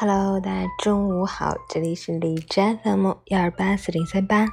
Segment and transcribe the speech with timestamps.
[0.00, 4.46] Hello，大家中午好，这里是李斋 FM 幺二八四零三八，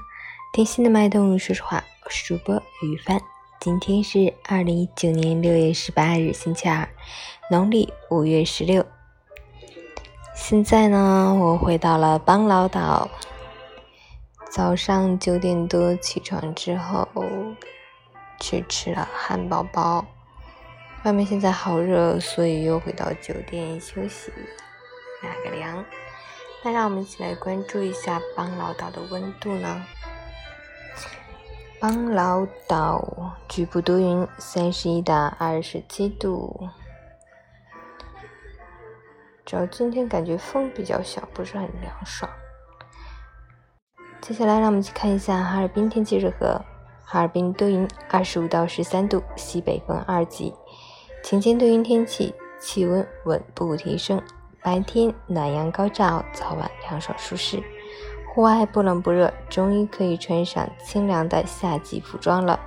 [0.52, 3.18] 听心的脉动，说实话，我是主播雨帆。
[3.58, 6.86] 今天是二零一九年六月十八日，星期二，
[7.50, 8.86] 农历五月十六。
[10.36, 13.10] 现在呢，我回到了邦劳岛。
[14.52, 17.08] 早上九点多起床之后，
[18.38, 20.06] 去吃了汉堡包。
[21.04, 24.30] 外面现在好热，所以又回到酒店休息，
[25.22, 25.84] 哪个凉。
[26.64, 29.86] 那让我们一起来关注一下邦劳岛的温度呢？
[31.80, 36.68] 邦劳岛局部多云，三十一到二十七度。
[39.46, 42.30] 主要今天感觉风比较小，不是很凉爽。
[44.20, 46.60] 接下来让我们去看一下哈尔滨天气如何。
[47.06, 50.54] 哈尔滨多云，二十五到十三度，西北风二级，
[51.24, 54.22] 晴间多云天气，气温稳步提升。
[54.62, 57.64] 白天暖阳高照，早晚凉爽舒适。
[58.34, 62.60] 户外不冷不热，终于可以穿上清凉的夏季服装了。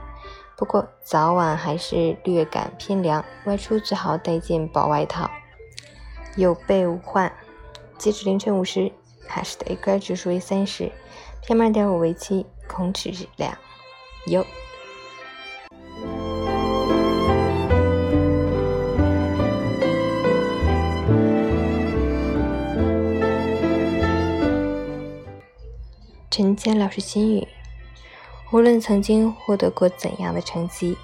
[0.57, 5.31] 不过早晚还是略感偏凉，外出最好带件薄外套。
[6.37, 7.33] 有备无患。
[7.99, 8.91] 截止凌晨五时，
[9.27, 10.91] 海市的 AQI 指数为三十
[11.45, 13.57] ，PM 二点五为七，空气质量
[14.27, 14.45] 优。
[26.31, 27.49] 陈坚老师心语：
[28.53, 30.97] 无论曾经获得过怎样的成绩，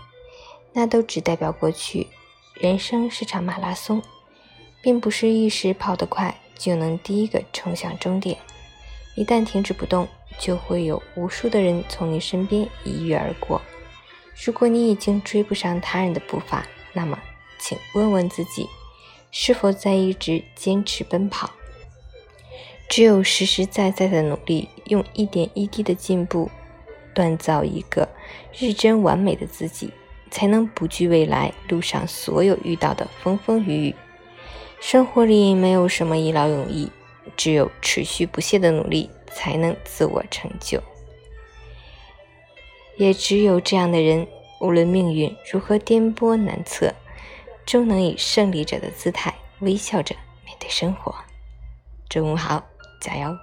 [0.73, 2.07] 那都只代表过去。
[2.55, 4.03] 人生是场马拉松。
[4.83, 8.39] 并不是一时跑得快就能第一个冲向终点，
[9.17, 10.07] 一旦停止不动，
[10.39, 13.61] 就会有无数的人从你身边一跃而过。
[14.45, 17.19] 如果你已经追不上他人的步伐，那么
[17.59, 18.69] 请问问自己，
[19.33, 21.51] 是否在一直坚持奔跑？
[22.89, 26.51] 只有实实在在的努力，用一点一滴的进步，
[27.15, 28.09] 锻造一个
[28.57, 29.93] 日臻完美的自己，
[30.31, 33.95] 才能不惧未来路上所有遇到的风风雨雨。
[34.81, 36.91] 生活里没有什么一劳永逸，
[37.37, 40.81] 只有持续不懈的努力才能自我成就。
[42.97, 44.27] 也只有这样的人，
[44.61, 46.95] 无论命运如何颠簸难测，
[47.67, 50.15] 终能以胜利者的姿态微笑着
[50.45, 51.15] 面对生活。
[52.09, 52.65] 中午好，
[53.01, 53.39] 加油。